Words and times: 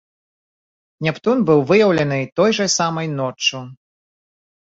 Нептун 1.07 1.43
быў 1.49 1.59
выяўлены 1.71 2.17
той 2.41 2.55
жа 2.61 2.67
самай 2.77 3.07
ноччу. 3.21 3.61